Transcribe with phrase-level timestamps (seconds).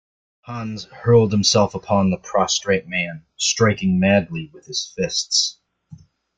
[0.45, 5.59] Hans hurled himself upon the prostrate man, striking madly with his fists.